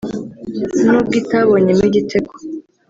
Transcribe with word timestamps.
n’ubwo 0.83 1.13
itabonyemo 1.21 1.83
igitego 1.89 2.31